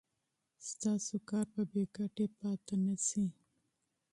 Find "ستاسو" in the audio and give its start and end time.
0.69-1.15